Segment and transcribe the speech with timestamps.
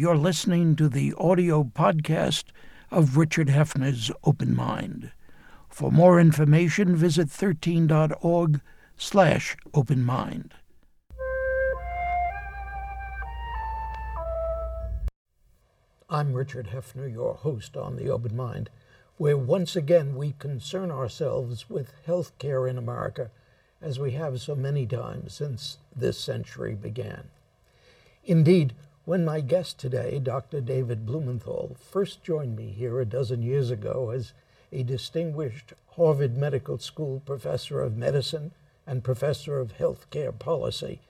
[0.00, 2.44] You're listening to the audio podcast
[2.88, 5.10] of Richard Heffner's Open Mind.
[5.68, 8.60] For more information, visit 13.org
[8.96, 10.54] slash open mind.
[16.08, 18.70] I'm Richard Heffner, your host on The Open Mind,
[19.16, 23.32] where once again we concern ourselves with health care in America
[23.82, 27.30] as we have so many times since this century began.
[28.24, 28.74] Indeed,
[29.08, 30.60] when my guest today, Dr.
[30.60, 34.34] David Blumenthal, first joined me here a dozen years ago as
[34.70, 38.50] a distinguished Harvard Medical School professor of medicine
[38.86, 41.00] and professor of healthcare policy,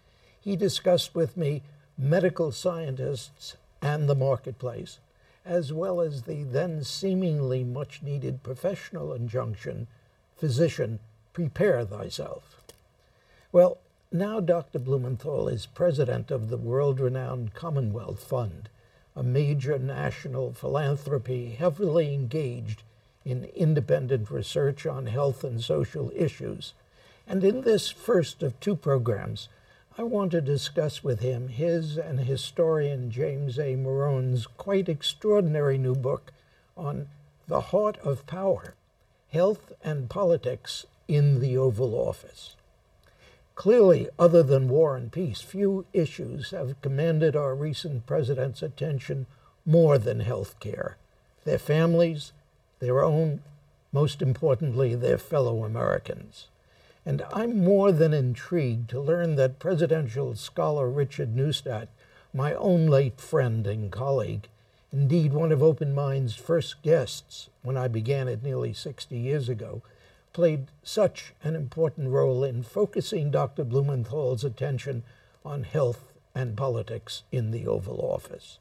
[0.41, 1.63] he discussed with me
[1.99, 5.01] medical scientists and the marketplace,
[5.45, 9.89] as well as the then seemingly much needed professional injunction
[10.37, 11.01] physician,
[11.33, 12.63] prepare thyself.
[13.51, 13.79] Well,
[14.11, 14.79] now Dr.
[14.79, 18.71] Blumenthal is president of the world renowned Commonwealth Fund,
[19.15, 22.83] a major national philanthropy heavily engaged
[23.25, 26.73] in independent research on health and social issues.
[27.27, 29.49] And in this first of two programs,
[29.99, 33.77] I want to discuss with him his and historian James A.
[33.77, 36.33] Morone's quite extraordinary new book
[36.77, 37.09] on
[37.47, 38.75] the heart of power
[39.31, 42.57] health and politics in the Oval Office.
[43.59, 49.27] Clearly, other than war and peace, few issues have commanded our recent president's attention
[49.67, 50.97] more than health care.
[51.45, 52.31] Their families,
[52.79, 53.43] their own,
[53.91, 56.47] most importantly, their fellow Americans.
[57.05, 61.89] And I'm more than intrigued to learn that presidential scholar Richard Neustadt,
[62.33, 64.47] my own late friend and colleague,
[64.93, 69.83] indeed one of Open Mind's first guests when I began it nearly 60 years ago,
[70.39, 73.65] played such an important role in focusing Dr.
[73.65, 75.03] Blumenthal's attention
[75.45, 78.59] on health and politics in the Oval Office.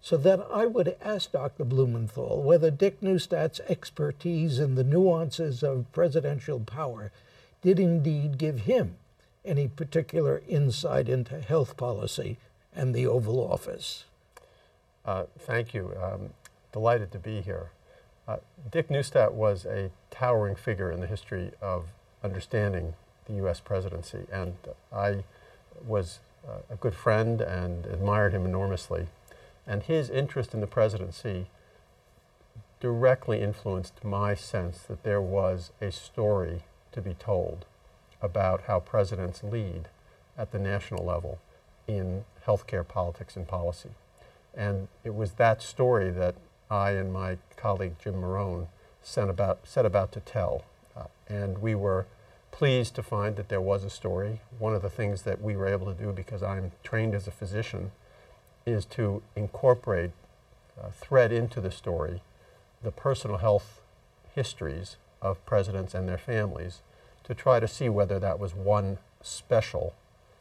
[0.00, 1.64] So that I would ask Dr.
[1.64, 7.10] Blumenthal whether Dick Neustadt's expertise in the nuances of presidential power
[7.62, 8.94] did indeed give him
[9.44, 12.36] any particular insight into health policy
[12.76, 14.04] and the Oval Office.
[15.04, 15.96] Uh, thank you.
[16.00, 16.30] Um,
[16.70, 17.70] delighted to be here.
[18.32, 18.36] Uh,
[18.70, 21.88] Dick Neustadt was a towering figure in the history of
[22.24, 22.94] understanding
[23.26, 23.60] the U.S.
[23.60, 24.54] presidency, and
[24.90, 25.24] I
[25.86, 29.08] was uh, a good friend and admired him enormously.
[29.66, 31.48] And his interest in the presidency
[32.80, 36.62] directly influenced my sense that there was a story
[36.92, 37.66] to be told
[38.22, 39.88] about how presidents lead
[40.38, 41.38] at the national level
[41.86, 43.90] in healthcare politics and policy.
[44.54, 46.34] And it was that story that
[46.72, 48.68] I and my colleague Jim Morone
[49.02, 50.64] set about, set about to tell.
[50.96, 52.06] Uh, and we were
[52.50, 54.40] pleased to find that there was a story.
[54.58, 57.30] One of the things that we were able to do, because I'm trained as a
[57.30, 57.92] physician,
[58.64, 60.12] is to incorporate,
[60.82, 62.22] uh, thread into the story,
[62.82, 63.82] the personal health
[64.34, 66.80] histories of presidents and their families
[67.24, 69.94] to try to see whether that was one special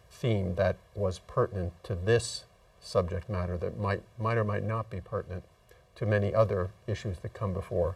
[0.10, 2.46] theme that was pertinent to this
[2.80, 5.44] subject matter that might, might or might not be pertinent
[5.96, 7.96] to many other issues that come before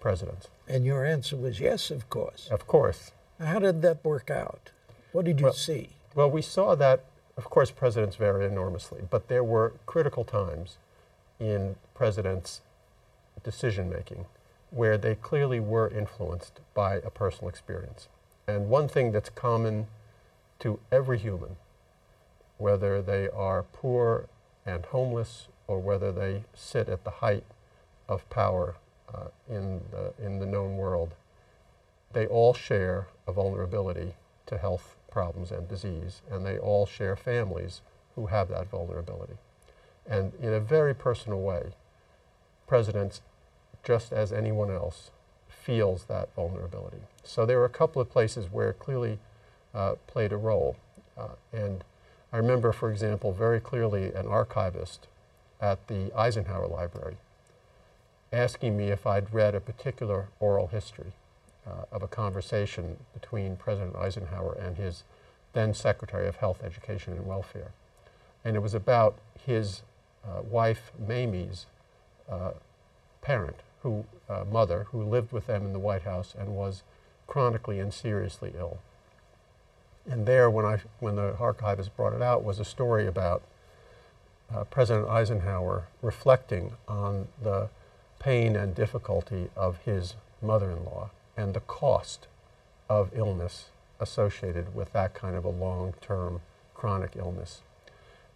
[0.00, 0.48] presidents.
[0.68, 2.48] And your answer was yes, of course.
[2.50, 3.12] Of course.
[3.40, 4.70] How did that work out?
[5.12, 5.90] What did you well, see?
[6.14, 7.04] Well, we saw that,
[7.36, 10.78] of course, presidents vary enormously, but there were critical times
[11.38, 12.60] in presidents'
[13.42, 14.26] decision making
[14.70, 18.08] where they clearly were influenced by a personal experience.
[18.48, 19.86] And one thing that's common
[20.60, 21.56] to every human,
[22.56, 24.28] whether they are poor
[24.64, 27.44] and homeless or whether they sit at the height
[28.08, 28.76] of power
[29.12, 31.14] uh, in, the, in the known world,
[32.12, 34.14] they all share a vulnerability
[34.46, 37.80] to health problems and disease, and they all share families
[38.14, 39.38] who have that vulnerability.
[40.06, 41.72] And in a very personal way,
[42.66, 43.22] presidents
[43.82, 45.10] just as anyone else,
[45.48, 47.02] feels that vulnerability.
[47.24, 49.18] So there were a couple of places where it clearly
[49.74, 50.76] uh, played a role.
[51.16, 51.84] Uh, and
[52.32, 55.08] I remember, for example, very clearly an archivist
[55.62, 57.16] at the Eisenhower Library
[58.32, 61.12] asking me if I'd read a particular oral history
[61.66, 65.04] uh, of a conversation between President Eisenhower and his
[65.52, 67.72] then Secretary of Health, Education, and Welfare.
[68.44, 69.82] And it was about his
[70.24, 71.66] uh, wife, Mamie's
[72.28, 72.52] uh,
[73.20, 76.82] parent, who, uh, mother who lived with them in the White House and was
[77.26, 78.78] chronically and seriously ill.
[80.08, 83.42] And there, when, I, when the archivist brought it out, was a story about
[84.54, 87.68] uh, President Eisenhower reflecting on the
[88.18, 92.26] pain and difficulty of his mother in law and the cost
[92.88, 93.66] of illness
[94.00, 96.40] associated with that kind of a long term
[96.74, 97.62] chronic illness.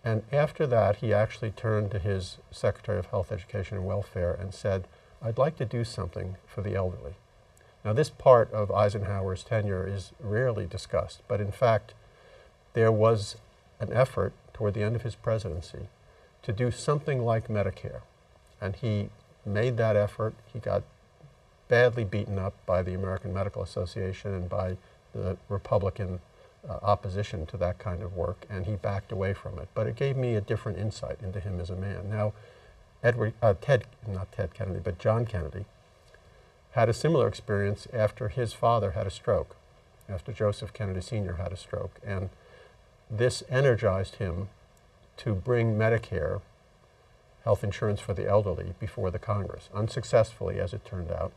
[0.05, 4.55] And after that, he actually turned to his Secretary of Health, Education, and Welfare and
[4.55, 4.87] said,
[5.21, 7.15] I'd like to do something for the elderly.
[7.85, 11.95] Now, this part of Eisenhower's tenure is rarely discussed, but in fact,
[12.75, 13.37] there was
[13.81, 15.89] an effort toward the end of his presidency
[16.47, 18.03] to do something like Medicare.
[18.61, 19.11] And he
[19.45, 20.33] made that effort.
[20.53, 20.85] He got
[21.67, 24.77] badly beaten up by the American Medical Association and by
[25.13, 26.21] the Republican
[26.69, 29.69] uh, opposition to that kind of work, and he backed away from it.
[29.75, 32.09] But it gave me a different insight into him as a man.
[32.09, 32.33] Now,
[33.03, 35.65] Edward, uh, Ted, not Ted Kennedy, but John Kennedy,
[36.73, 39.57] had a similar experience after his father had a stroke,
[40.09, 41.35] after Joseph Kennedy Sr.
[41.35, 41.99] had a stroke.
[42.07, 42.31] And
[43.11, 44.49] this energized him
[45.19, 46.41] to bring Medicare,
[47.45, 51.33] health insurance for the elderly, before the Congress, unsuccessfully, as it turned out.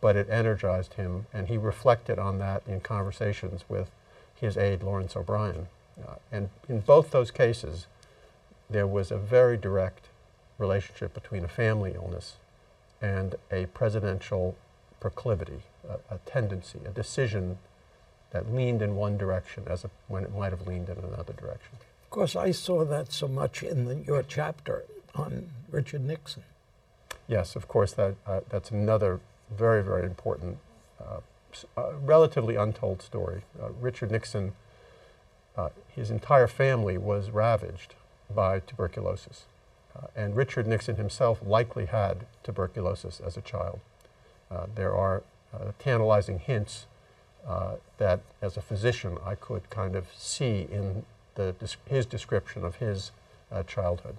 [0.00, 3.90] But it energized him, and he reflected on that in conversations with
[4.34, 5.66] his aide, Lawrence O'Brien.
[6.00, 7.86] Uh, and in both those cases,
[8.70, 10.06] there was a very direct
[10.58, 12.36] relationship between a family illness
[13.00, 14.56] and a presidential
[15.00, 17.58] proclivity, a, a tendency, a decision
[18.30, 21.78] that leaned in one direction as a, when it might have leaned in another direction.
[22.08, 26.42] Of course, I saw that so much in the, your chapter on Richard Nixon.
[27.26, 29.20] Yes, of course, that, uh, that's another
[29.54, 30.56] very, very important,
[30.98, 31.18] uh,
[31.76, 33.42] uh, relatively untold story.
[33.62, 34.54] Uh, Richard Nixon,
[35.54, 37.94] uh, his entire family was ravaged
[38.34, 39.44] by tuberculosis.
[39.94, 43.80] Uh, and Richard Nixon himself likely had tuberculosis as a child.
[44.74, 45.22] there are
[45.78, 46.86] tantalizing hints
[47.98, 51.04] that, as a physician, I could kind of see in
[51.38, 53.12] the, his description of his
[53.66, 54.16] childhood.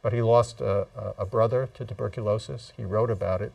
[0.00, 0.86] But he lost a,
[1.18, 2.72] a brother to tuberculosis.
[2.76, 3.52] He wrote about it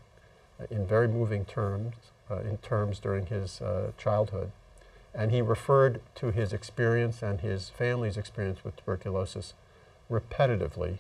[0.70, 1.96] in very moving terms,
[2.30, 4.52] uh, in terms during his uh, childhood.
[5.14, 9.54] And he referred to his experience and his family's experience with tuberculosis
[10.10, 11.00] repetitively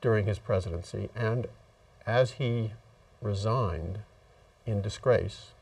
[0.00, 1.08] during his presidency.
[1.14, 1.46] And
[2.06, 2.72] as he
[3.20, 4.00] resigned
[4.66, 5.52] in disgrace,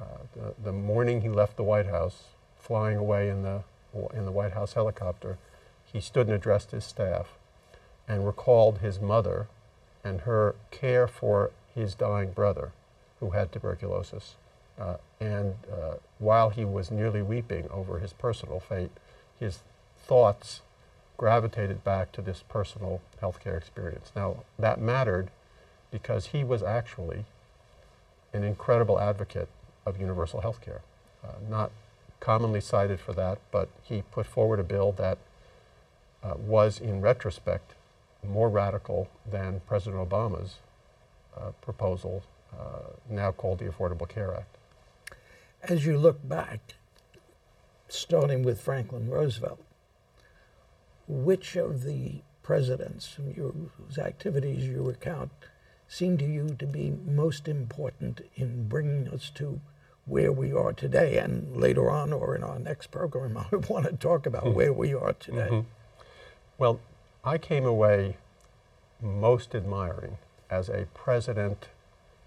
[0.00, 0.04] uh,
[0.34, 2.24] the, the morning he left the White House,
[2.58, 3.62] flying away in the,
[4.14, 5.38] in the White House helicopter,
[5.84, 7.34] he stood and addressed his staff
[8.08, 9.48] and recalled his mother
[10.04, 12.72] and her care for his dying brother
[13.20, 14.36] who had tuberculosis.
[14.78, 18.90] Uh, and uh, while he was nearly weeping over his personal fate,
[19.40, 19.60] his
[19.98, 20.60] thoughts
[21.16, 24.12] gravitated back to this personal healthcare experience.
[24.14, 25.30] Now, that mattered
[25.90, 27.24] because he was actually
[28.32, 29.48] an incredible advocate
[29.86, 30.82] of universal health care.
[31.24, 31.70] Uh, not
[32.20, 35.18] commonly cited for that, but he put forward a bill that
[36.22, 37.74] uh, was, in retrospect,
[38.26, 40.56] more radical than President Obama's
[41.36, 42.22] uh, proposal,
[42.58, 44.56] uh, now called the Affordable Care Act.
[45.62, 46.74] As you look back,
[47.88, 49.60] starting with Franklin Roosevelt,
[51.06, 55.30] which of the presidents whose activities you recount
[55.88, 59.60] seem to you to be most important in bringing us to
[60.06, 61.18] where we are today?
[61.18, 64.54] And later on, or in our next program, I want to talk about mm-hmm.
[64.54, 65.48] where we are today.
[65.50, 65.68] Mm-hmm.
[66.58, 66.80] Well,
[67.24, 68.16] I came away
[69.02, 70.18] most admiring
[70.48, 71.68] as a president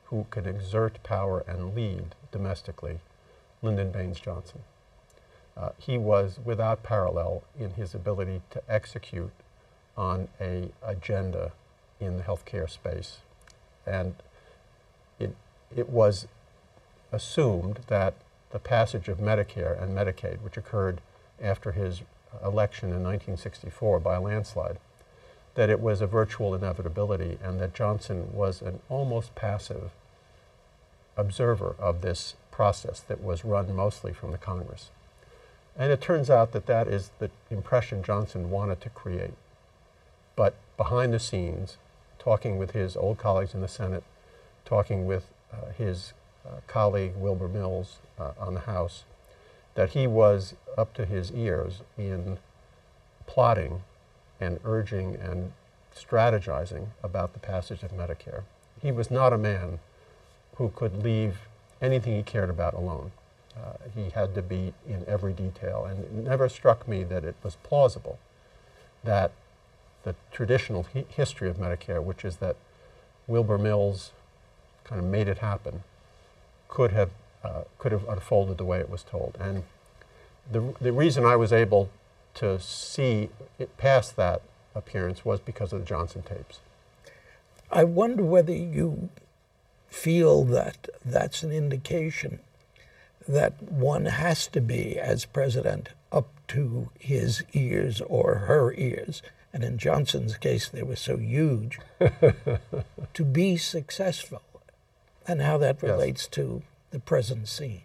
[0.06, 3.00] who could exert power and lead domestically,
[3.62, 4.62] Lyndon Baines Johnson.
[5.56, 9.32] Uh, he was without parallel in his ability to execute
[9.98, 11.52] on a agenda
[12.00, 13.18] in the healthcare space.
[13.86, 14.15] And
[15.20, 15.36] it,
[15.75, 16.27] it was
[17.12, 18.13] assumed that
[18.51, 21.01] the passage of Medicare and Medicaid, which occurred
[21.42, 22.01] after his
[22.44, 24.78] election in 1964 by a landslide,
[25.56, 29.92] that it was a virtual inevitability and that Johnson was an almost passive
[31.18, 34.89] observer of this process that was run mostly from the Congress.
[35.78, 39.34] And it turns out that that is the impression Johnson wanted to create.
[40.36, 41.78] But behind the scenes,
[42.18, 44.04] talking with his old colleagues in the Senate,
[44.66, 46.13] talking with uh, his
[46.67, 49.03] colleague Wilbur Mills uh, on the House,
[49.75, 52.38] that he was up to his ears in
[53.27, 53.84] plotting
[54.39, 55.53] and urging and
[55.96, 58.43] strategizing about the passage of Medicare.
[58.81, 59.79] He was not a man
[60.55, 61.39] who could leave
[61.81, 63.12] anything he cared about alone.
[63.55, 67.36] Uh, he had to be in every detail, and it never struck me that it
[67.43, 68.19] was plausible
[69.03, 69.31] that
[70.03, 72.55] the traditional hi history of Medicare, which is that
[73.27, 74.12] Wilbur Mills
[74.84, 75.84] kind of made it happen,
[76.70, 77.10] could have
[77.44, 79.38] uh, could have unfolded the way it was told.
[79.40, 79.64] And
[80.50, 81.90] the the reason I was able
[82.36, 84.42] to see it past that
[84.74, 86.60] appearance was because of the Johnson tapes.
[87.72, 89.10] I wonder whether you
[89.90, 92.40] feel that that's an indication
[93.28, 99.22] that one has to be, as president, up to his ears or her ears,
[99.54, 101.80] and in Johnson's case, they were so huge,
[103.14, 104.42] to be successful,
[105.28, 105.84] and how that Yes.
[105.84, 107.82] relates to the present scene.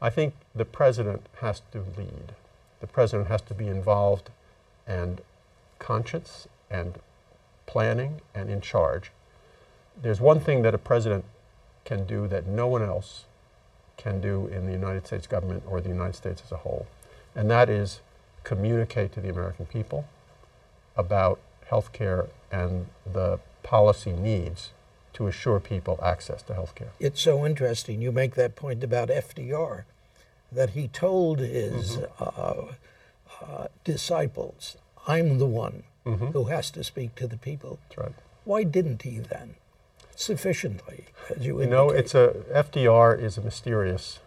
[0.00, 2.34] I think the president has to lead.
[2.80, 4.30] The president has to be involved
[4.86, 5.22] and
[5.78, 6.98] conscious and
[7.66, 9.10] planning and in charge.
[10.00, 11.24] There's one thing that a president
[11.84, 13.24] can do that no one else
[13.96, 16.86] can do in the United States government or the United States as a whole,
[17.34, 18.00] and that is
[18.44, 20.04] communicate to the American people
[20.96, 24.70] about health care and the policy needs
[25.16, 26.90] to assure people access to health care.
[27.00, 29.84] It's so interesting you make that point about FDR,
[30.52, 32.66] that he told his uh,
[33.42, 34.76] uh, disciples,
[35.08, 37.80] I'm the one who has to speak to the people.
[37.88, 38.14] That's right.
[38.44, 39.56] Why didn't he then?
[40.14, 44.20] Sufficiently, as you You know, it's a FDR is a mysterious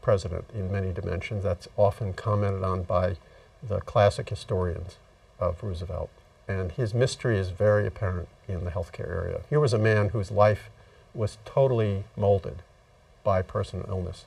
[0.00, 1.44] president in many dimensions.
[1.44, 3.16] That's often commented on by
[3.62, 4.96] the classic historians
[5.38, 6.10] of Roosevelt,
[6.48, 9.40] and his mystery is very apparent in the healthcare area.
[9.50, 10.70] Here was a man whose life
[11.14, 12.62] was totally molded
[13.24, 14.24] by personal illness.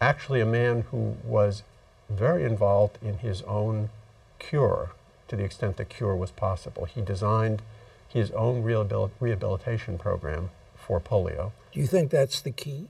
[0.00, 1.62] Actually, a man who was
[2.08, 3.90] very involved in his own
[4.38, 4.90] cure
[5.28, 6.86] to the extent that cure was possible.
[6.86, 7.62] He designed
[8.08, 11.52] his own rehabil- rehabilitation program for polio.
[11.72, 12.88] Do you think that's the key?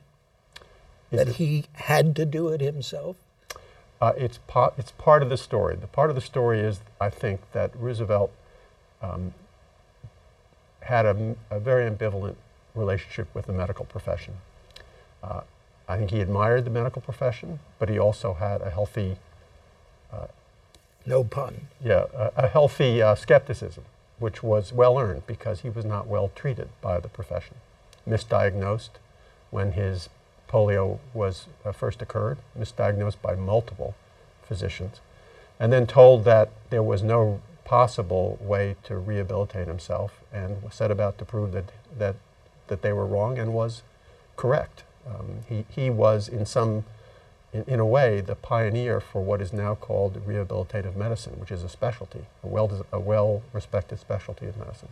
[1.10, 3.16] Is that he had to do it himself?
[4.00, 4.38] Uh, it's,
[4.76, 5.76] it's part of the story.
[5.76, 8.30] The part of the story is, I think, that Roosevelt
[9.02, 9.34] um,
[10.82, 12.36] had a very ambivalent
[12.74, 14.34] relationship with the medical profession.
[15.22, 15.40] Uh,
[15.88, 19.16] I think he admired the medical profession, but he also had a healthy,
[21.06, 21.68] No pun.
[21.82, 23.84] yeah, a, a healthy uh, skepticism,
[24.18, 27.56] which was well earned because he was not well treated by the profession.
[28.08, 28.90] Misdiagnosed
[29.50, 30.08] when his
[30.48, 33.94] polio was uh, first occurred, misdiagnosed by multiple
[34.42, 35.00] physicians,
[35.60, 41.18] and then told that there was no possible way to rehabilitate himself, and set about
[41.18, 42.16] to prove that that
[42.68, 43.82] that they were wrong and was
[44.36, 44.84] correct.
[45.06, 46.84] Um, he he was in some
[47.52, 51.62] in, in a way, the pioneer for what is now called rehabilitative medicine, which is
[51.62, 54.90] a specialty, a well, a well-respected specialty of medicine.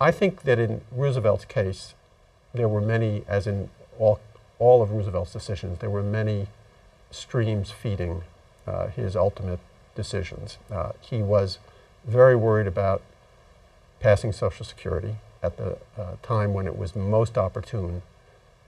[0.00, 1.94] I think that in Roosevelt's case,
[2.54, 3.70] there were many, as in
[4.02, 4.20] all,
[4.58, 6.48] all of Roosevelt's decisions, there were many
[7.10, 8.22] streams feeding
[8.66, 9.60] uh, his ultimate
[9.94, 10.58] decisions.
[10.70, 11.58] Uh, he was
[12.04, 13.00] very worried about
[14.00, 18.02] passing Social Security at the uh, time when it was most opportune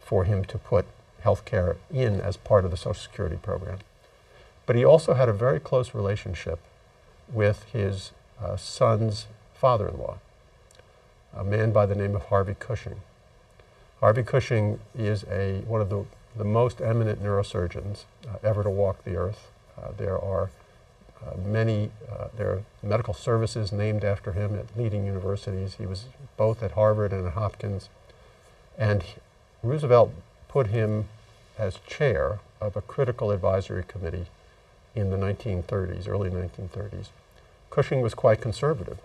[0.01, 0.87] for him to put
[1.21, 3.79] health care in as part of the Social Security program.
[4.67, 6.61] But he also had a very close relationship
[7.33, 10.19] with his uh, son's father in law,
[11.37, 13.01] a man by the name of Harvey Cushing.
[14.05, 16.05] Harvey Cushing is a, one of the,
[16.37, 19.51] the most eminent neurosurgeons uh, ever to walk the earth.
[19.79, 20.51] Uh, there are
[21.25, 25.77] uh, many, uh, there are medical services named after him at leading universities.
[25.79, 26.05] He was
[26.37, 27.89] both at Harvard and at Hopkins.
[28.77, 29.15] And he-
[29.63, 30.13] Roosevelt
[30.49, 31.09] put him
[31.59, 34.27] as chair of a critical advisory committee
[34.95, 37.09] in the 1930s, early 1930s.
[37.71, 38.99] Cushing was quite conservative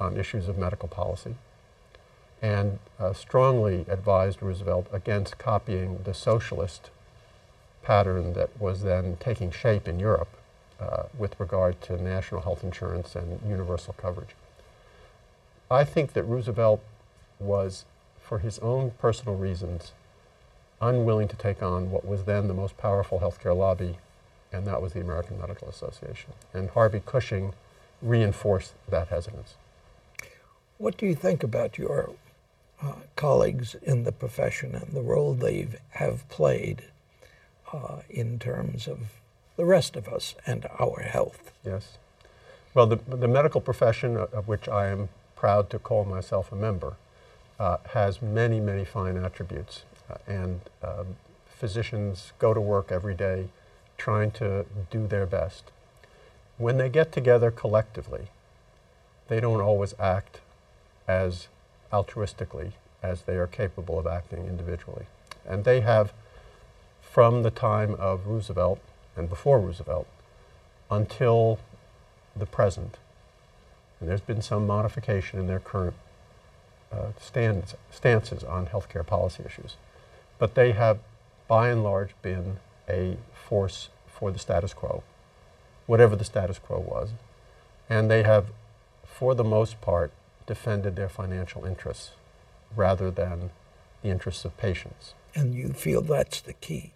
[0.00, 1.34] on issues of medical policy
[2.40, 6.90] and uh, strongly advised Roosevelt against copying the socialist
[7.82, 10.28] pattern that was then taking shape in Europe
[10.80, 14.34] uh, with regard to national health insurance and universal coverage.
[15.70, 16.80] I think that Roosevelt
[17.38, 17.84] was,
[18.20, 19.92] for his own personal reasons,
[20.80, 23.98] unwilling to take on what was then the most powerful healthcare lobby,
[24.52, 26.32] and that was the American Medical Association.
[26.54, 27.54] And Harvey Cushing
[28.00, 29.54] reinforced that hesitance.
[30.78, 32.10] What do you think about your
[32.82, 36.84] uh, colleagues in the profession and the role they have played
[37.72, 38.98] uh, in terms of
[39.56, 41.50] the rest of us and our health?
[41.64, 41.98] Yes.
[42.74, 46.56] Well, the, the medical profession, uh, of which I am proud to call myself a
[46.56, 46.94] member,
[47.58, 49.82] uh, has many, many fine attributes.
[50.08, 51.16] Uh, and um,
[51.48, 53.48] physicians go to work every day
[53.96, 55.64] trying to do their best.
[56.56, 58.28] When they get together collectively,
[59.26, 60.40] they don't always act
[61.06, 61.48] as
[61.92, 65.06] altruistically as they are capable of acting individually.
[65.46, 66.12] And they have,
[67.00, 68.80] from the time of Roosevelt
[69.16, 70.06] and before Roosevelt,
[70.90, 71.58] until
[72.36, 72.96] the present,
[74.00, 75.94] and there's been some modification in their current
[76.92, 79.76] uh, stands, stances on healthcare policy issues,
[80.38, 80.98] but they have,
[81.46, 85.02] by and large, been a force for the status quo,
[85.86, 87.10] whatever the status quo was,
[87.88, 88.46] and they have,
[89.04, 90.12] for the most part,
[90.48, 92.10] defended their financial interests
[92.74, 93.50] rather than
[94.02, 95.14] the interests of patients.
[95.34, 96.92] And you feel that's the key.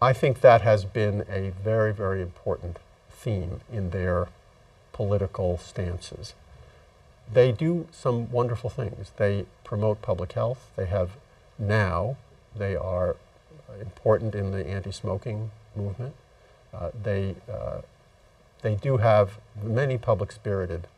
[0.00, 2.78] I think that has been a very, very important
[3.10, 4.28] theme in their
[4.92, 6.34] political stances.
[7.32, 9.12] They do some wonderful things.
[9.16, 10.70] They promote public health.
[10.76, 11.12] They have
[11.58, 12.16] now,
[12.54, 13.16] they are
[13.80, 16.14] important in the anti smoking movement.
[16.74, 17.80] Uh, they, uh,
[18.60, 20.88] they do have many public spirited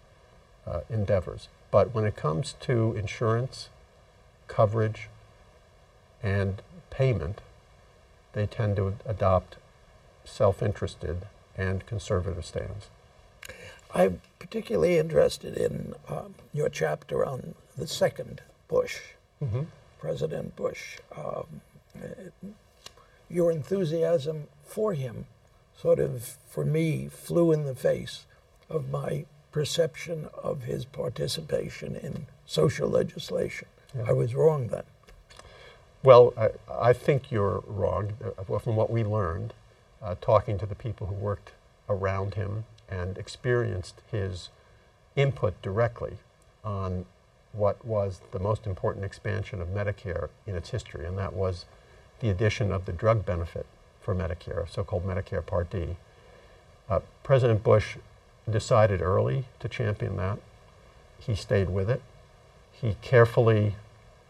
[0.67, 1.49] uh, endeavors.
[1.71, 3.69] But when it comes to insurance,
[4.49, 5.09] coverage,
[6.23, 7.41] and payment,
[8.33, 9.57] they tend to adopt
[10.25, 12.89] self interested and conservative stands.
[13.95, 18.99] I'm particularly interested in um, your chapter on the second Bush,
[19.43, 19.63] Mm-hmm.
[19.99, 20.99] President Bush.
[21.17, 21.61] Um,
[21.97, 22.49] uh,
[23.29, 25.27] your enthusiasm for him
[25.77, 28.27] sort of, for me, flew in the face
[28.71, 33.69] of my perception of his participation in social legislation.
[33.97, 34.07] Yeah.
[34.09, 34.83] I was wrong then.
[36.03, 38.15] Well, I, I think you're wrong.
[38.49, 39.55] Well, From what we learned,
[40.03, 41.53] uh, talking to the people who worked
[41.89, 44.49] around him and experienced his
[45.15, 46.15] input directly
[46.65, 47.07] on
[47.53, 51.65] what was the most important expansion of Medicare in its history, and that was
[52.19, 53.67] the addition of the drug benefit
[54.01, 55.95] for Medicare, so called Medicare Part D.
[56.91, 57.99] Uh, President Bush
[58.51, 60.39] decided early to champion that.
[61.19, 62.03] He stayed with it.
[62.73, 63.77] He carefully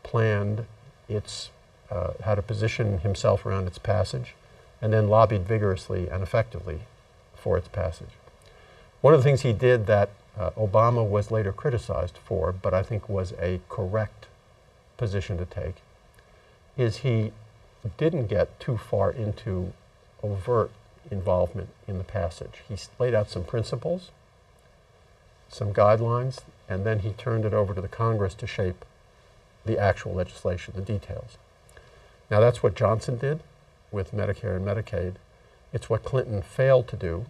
[0.03, 0.67] planned
[1.09, 1.51] its,
[1.91, 4.35] uh, how to position himself around its passage,
[4.81, 6.81] and then lobbied vigorously and effectively
[7.35, 8.11] for its passage.
[9.01, 12.83] One of the things he did that uh, Obama was later criticized for, but I
[12.83, 14.27] think was a correct
[14.97, 15.77] position to take,
[16.77, 17.33] is he
[17.97, 19.73] didn't get too far into
[20.23, 20.71] overt
[21.11, 22.63] involvement in the passage.
[22.69, 24.11] He laid out some principles,
[25.49, 28.85] some guidelines, and then he turned it over to the Congress to shape
[29.65, 31.39] the actual legislation, the details.
[32.31, 33.41] Now, that's what Johnson did
[33.91, 35.15] with Medicare and Medicaid.
[35.73, 37.27] It's what Clinton failed to do,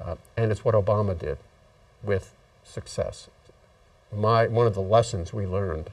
[0.00, 1.38] uh, and it's what Obama did
[2.02, 2.34] with
[2.64, 3.28] success.
[4.14, 5.90] My, one of the lessons we learned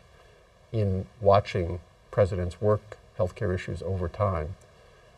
[0.71, 1.79] in watching
[2.11, 4.55] presidents work healthcare issues over time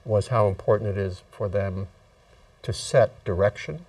[0.07, 1.87] was how important it is for them
[2.63, 3.85] to set direction,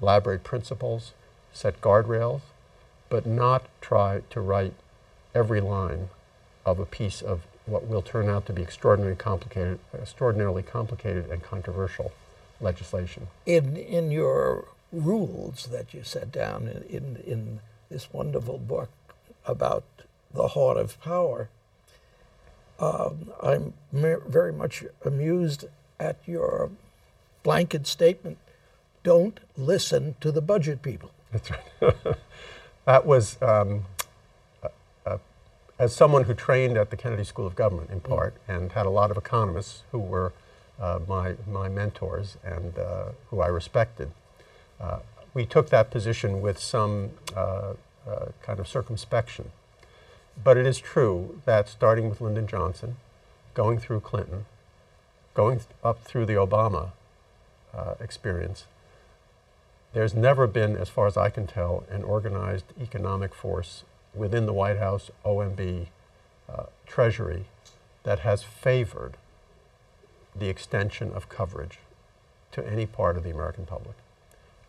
[0.00, 1.12] elaborate principles,
[1.52, 2.42] set guardrails,
[3.08, 4.74] but not try to write
[5.34, 6.08] every line
[6.66, 11.42] of a piece of what will turn out to be extraordinarily complicated, extraordinarily complicated and
[11.42, 12.12] controversial
[12.60, 13.28] legislation.
[13.46, 18.90] in in your rules that you set down in, in, in this wonderful book
[19.46, 19.84] about
[20.32, 21.48] the heart of power,
[22.78, 25.66] um, I'm mer- very much amused
[26.00, 26.70] at your
[27.42, 28.38] blanket statement.
[29.02, 31.10] Don't listen to the budget people.
[31.30, 32.16] That's right.
[32.84, 33.84] that was, um,
[34.62, 34.68] uh,
[35.06, 35.18] uh,
[35.78, 38.90] as someone who trained at the Kennedy School of Government in part and had a
[38.90, 40.32] lot of economists who were
[40.80, 44.10] uh, my, my mentors and uh, who I respected,
[44.80, 45.00] uh,
[45.34, 47.74] we took that position with some uh,
[48.06, 49.50] uh, kind of circumspection.
[50.42, 52.96] But it is true that starting with Lyndon Johnson,
[53.54, 54.46] going through Clinton,
[55.32, 56.90] going th- up through the Obama
[57.72, 58.66] uh, experience,
[59.92, 64.52] there's never been, as far as I can tell, an organized economic force within the
[64.52, 65.86] White House, OMB,
[66.48, 67.46] uh, Treasury
[68.02, 69.16] that has favored
[70.34, 71.78] the extension of coverage
[72.52, 73.96] to any part of the American public.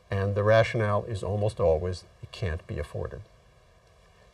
[0.10, 3.22] And the rationale is almost always it can't be afforded.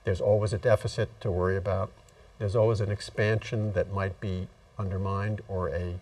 [0.03, 1.91] There's always a deficit to worry about.
[2.39, 5.99] There's always an expansion that might be undermined or a,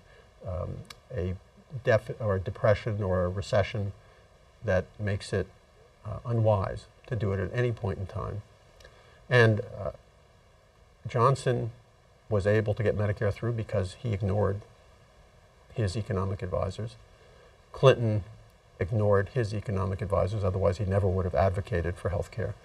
[0.48, 0.78] um,
[1.16, 1.36] a
[2.20, 3.92] or a depression or a recession
[4.64, 5.48] that makes it
[6.06, 8.42] uh, unwise to do it at any point in time.
[9.30, 9.92] And uh,
[11.08, 11.72] Johnson
[12.30, 14.62] was able to get Medicare through because he ignored
[15.74, 16.96] his economic advisors.
[17.72, 18.24] Clinton
[18.80, 22.56] ignored his economic advisors, otherwise, he never would have advocated for health care.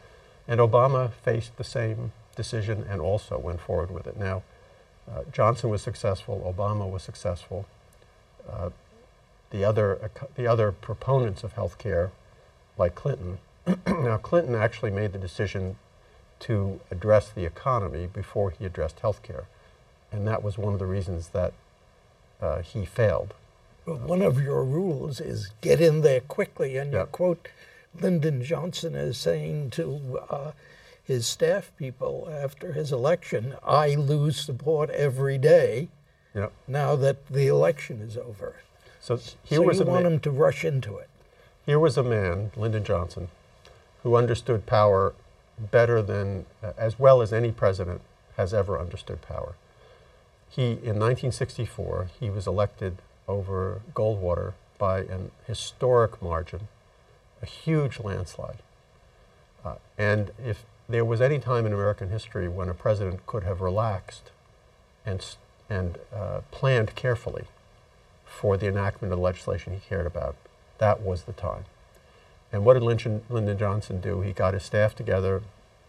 [0.47, 4.17] And Obama faced the same decision and also went forward with it.
[4.17, 4.43] Now,
[5.11, 7.67] uh, Johnson was successful, Obama was successful.
[8.49, 8.71] Uh,
[9.51, 12.11] the other, the other proponents of health care,
[12.77, 13.39] like Clinton,
[13.87, 15.77] now Clinton actually made the decision
[16.41, 19.45] to address the economy before he addressed health care.
[20.13, 21.53] And that was one of the reasons that
[22.41, 23.35] uh, he failed.
[23.87, 27.49] Well, one of your rules is get in there quickly, and you quote
[28.01, 30.53] Lyndon Johnson as saying to uh,
[31.03, 35.89] his staff people after his election, "I lose support every day
[36.35, 36.53] Yep.
[36.67, 38.57] now that the election is over."
[39.01, 41.09] So here so was you a want him to rush into it.
[41.67, 43.29] here was a man, Lyndon Johnson,
[44.03, 45.15] who understood power
[45.59, 48.01] better than, uh, as well as any president
[48.37, 49.55] has ever understood power.
[50.49, 56.69] He, in 1964, he was elected over Goldwater by an historic margin,
[57.43, 58.59] a huge landslide.
[59.65, 63.61] Uh, and if there was any time in American history when a president could have
[63.61, 64.31] relaxed
[65.07, 65.25] and,
[65.71, 67.45] and uh, planned carefully
[68.25, 70.37] for the enactment of the legislation he cared about,
[70.79, 71.65] that was the time.
[72.53, 74.21] And what did Lyndon, Lyndon Johnson do?
[74.21, 75.43] He got his staff together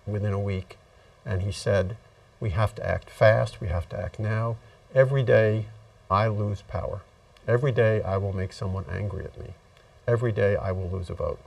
[0.08, 0.78] within a week
[1.26, 1.98] and he said,
[2.40, 4.58] We have to act fast, we have to act now.
[4.94, 5.66] Every day
[6.10, 7.02] I lose power.
[7.48, 9.54] Every day I will make someone angry at me.
[10.08, 11.40] Every day I will lose a vote.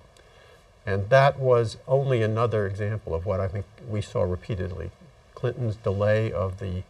[0.86, 4.90] And that was only another example of what I think we saw repeatedly.
[5.34, 6.82] Clinton's delay of, the,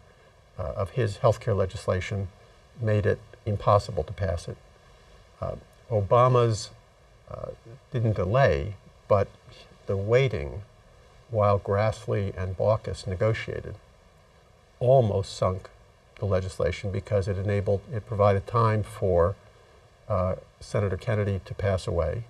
[0.58, 2.28] uh, of his health care legislation
[2.80, 4.56] made it impossible to pass it.
[5.40, 5.56] Uh,
[5.90, 6.70] Obama's
[7.30, 7.50] uh,
[7.92, 8.74] didn't delay,
[9.08, 9.28] but
[9.86, 10.62] the waiting
[11.30, 13.74] while Grassley and Baucus negotiated
[14.80, 15.68] almost sunk
[16.18, 19.34] the legislation because it enabled, it provided time for
[20.08, 22.24] uh, Senator Kennedy to pass away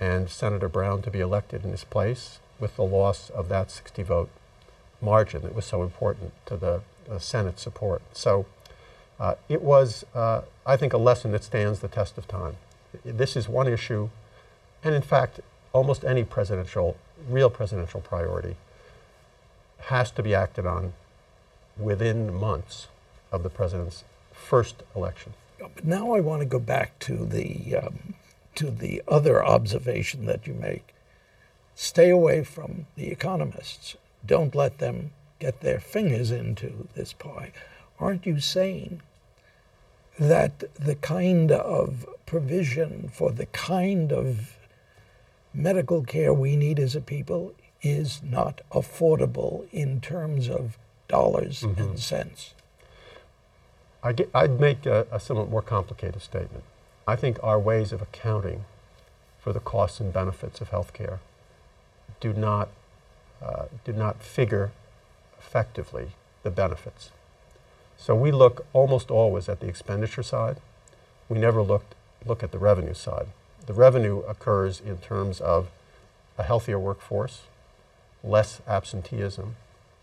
[0.00, 4.02] and Senator Brown to be elected in his place with the loss of that 60
[4.02, 4.30] vote
[5.00, 8.02] margin that was so important to the, the Senate support.
[8.12, 8.46] So
[9.20, 12.56] uh, it was, uh, I think, a lesson that stands the test of time.
[13.04, 14.10] This is one issue,
[14.82, 15.40] and in fact,
[15.72, 16.96] almost any presidential,
[17.28, 18.56] real presidential priority
[19.86, 20.92] has to be acted on
[21.78, 22.88] within months
[23.30, 25.34] of the president's first election.
[25.74, 28.14] But now I want to go back to the um,
[28.56, 30.94] to the other observation that you make.
[31.74, 33.96] Stay away from the economists.
[34.26, 37.52] Don't let them get their fingers into this pie.
[37.98, 39.02] Aren't you saying
[40.18, 44.56] that the kind of provision for the kind of
[45.54, 51.80] medical care we need as a people is not affordable in terms of dollars mm-hmm.
[51.80, 52.54] and cents?
[54.02, 56.64] I would make a, a somewhat more complicated statement.
[57.06, 58.64] I think our ways of accounting
[59.40, 61.18] for the costs and benefits of healthcare
[62.20, 62.68] do not,
[63.40, 64.70] uh, do not figure
[65.38, 66.08] effectively
[66.42, 67.10] the benefits.
[67.96, 70.56] So we look almost always at the expenditure side.
[71.28, 71.94] We never looked,
[72.26, 73.26] look at the revenue side.
[73.66, 75.68] The revenue occurs in terms of
[76.36, 77.42] a healthier workforce,
[78.24, 79.54] less absenteeism,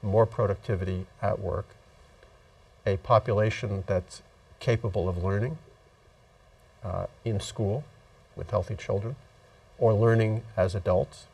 [0.02, 1.66] more productivity at work,
[2.86, 4.22] a population that's
[4.60, 5.58] capable of learning,
[6.84, 7.84] uh, in school
[8.36, 9.16] with healthy children
[9.78, 11.28] or learning as adults,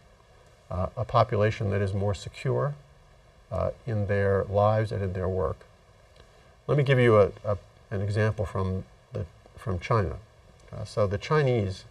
[0.69, 2.75] uh, a population that is more secure
[3.51, 5.65] uh, in their lives and in their work.
[6.67, 7.58] Let me give you a, a,
[7.91, 10.17] an example from, the, from China.
[10.75, 11.86] Uh, so the Chinese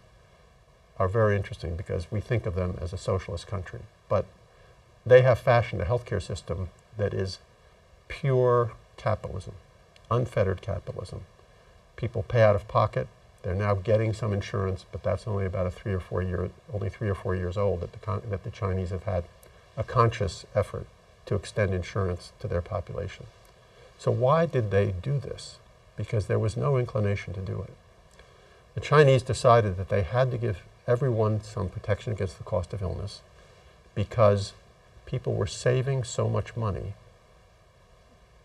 [0.97, 4.25] are very interesting because we think of them as a socialist country, but
[5.05, 7.39] they have fashioned a healthcare system that is
[8.07, 9.53] pure capitalism,
[10.09, 11.21] unfettered capitalism.
[11.95, 13.07] People pay out of pocket
[13.45, 16.89] they're now getting some insurance, but that's only about a three or four year, only
[16.89, 19.25] three or four years old that the, that the Chinese have had
[19.77, 20.87] a conscious effort
[21.27, 23.27] to extend insurance to their population.
[23.99, 25.59] So why did they do this?
[25.95, 27.73] Because there was no inclination to do it.
[28.73, 32.81] The Chinese decided that they had to give everyone some protection against the cost of
[32.81, 33.21] illness
[33.93, 34.53] because
[35.05, 36.95] people were saving so much money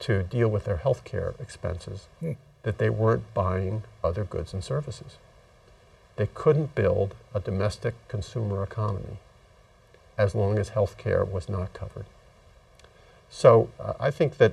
[0.01, 2.09] to deal with their health care expenses.
[2.21, 2.33] Hmm
[2.63, 5.17] that they weren't buying other goods and services.
[6.17, 9.19] They couldn't build a domestic consumer economy
[10.19, 12.05] as long as health care was not covered.
[13.31, 14.53] So uh, I think that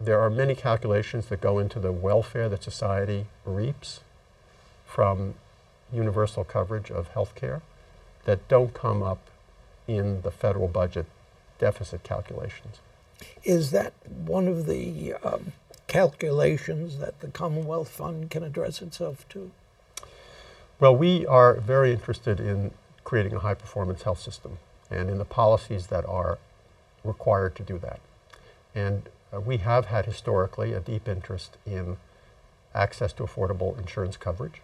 [0.00, 4.00] there are many calculations that go into the welfare that society reaps
[4.84, 5.34] from
[5.92, 7.62] universal coverage of health care
[8.24, 9.18] that don't come up
[9.86, 11.06] in the federal budget
[11.58, 12.80] deficit calculations.
[13.44, 15.52] Is that one of the um,
[15.86, 19.50] calculations that the Commonwealth Fund can address itself to?
[20.78, 22.70] Well, we are very interested in
[23.04, 24.58] creating a high performance health system
[24.90, 26.38] and in the policies that are
[27.04, 28.00] required to do that.
[28.74, 31.96] And uh, we have had historically a deep interest in
[32.74, 34.62] access to affordable insurance coverage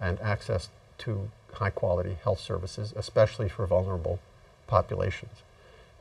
[0.00, 0.68] and access
[0.98, 4.20] to high quality health services, especially for vulnerable
[4.66, 5.42] populations.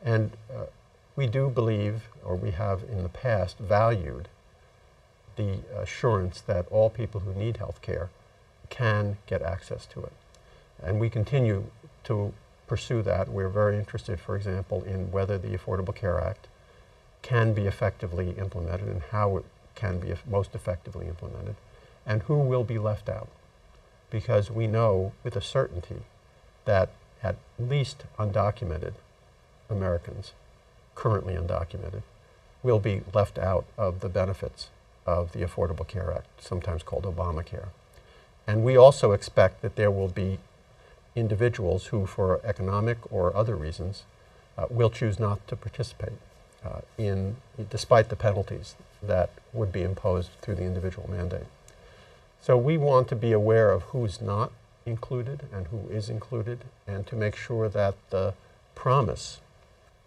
[0.04, 0.65] And uh,
[1.17, 4.30] we do believe, or we have in the past valued,
[5.36, 8.10] the assurance that all people who need health care
[8.69, 10.13] can get access to it.
[10.82, 11.65] And we continue
[12.03, 12.34] to
[12.67, 13.30] pursue that.
[13.30, 16.47] We're very interested, for example, in whether the Affordable Care Act
[17.23, 21.56] can be effectively implemented and how it can be most effectively implemented,
[22.06, 23.27] and who will be left out.
[24.10, 26.03] Because we know with a certainty
[26.65, 26.89] that
[27.23, 28.93] at least undocumented
[29.69, 30.34] Americans,
[30.97, 32.01] currently undocumented,
[32.63, 34.69] will be left out of the benefits
[35.05, 37.69] of the Affordable Care Act, sometimes called Obamacare.
[38.47, 40.39] And we also expect that there will be
[41.15, 44.03] individuals who, for economic or other reasons,
[44.57, 46.17] uh, will choose not to participate
[46.65, 47.38] uh, in,
[47.69, 51.45] despite the penalties that would be imposed through the individual mandate.
[52.41, 54.51] So we want to be aware of who's not
[54.86, 58.33] included and who is included, and to make sure that the
[58.73, 59.41] promise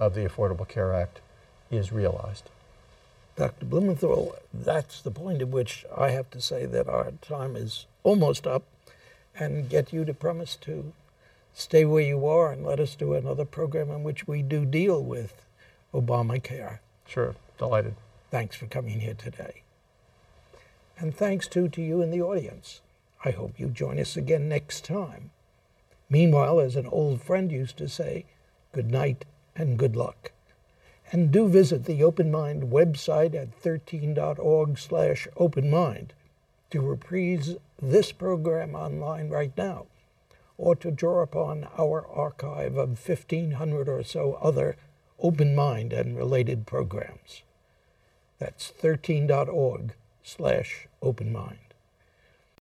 [0.00, 1.20] of the Affordable Care Act
[1.70, 2.50] is realized.
[3.36, 3.64] Dr.
[3.64, 8.46] Blumenthal, that's the point at which I have to say that our time is almost
[8.46, 8.64] up
[9.38, 10.92] and get you to promise to
[11.54, 15.02] stay where you are and let us do another program in which we do deal
[15.02, 15.46] with
[15.94, 16.80] Obamacare.
[17.06, 17.94] Sure, delighted.
[18.30, 19.62] Thanks for coming here today.
[20.98, 22.80] And thanks too to you in the audience.
[23.24, 25.30] I hope you join us again next time.
[26.08, 28.24] Meanwhile, as an old friend used to say,
[28.72, 29.24] good night
[29.60, 30.32] and good luck.
[31.12, 36.10] And do visit the Open Mind website at 13.org slash openmind
[36.70, 39.86] to reprise this program online right now
[40.56, 44.76] or to draw upon our archive of 1,500 or so other
[45.18, 47.42] Open Mind and related programs.
[48.38, 51.69] That's 13.org slash open mind.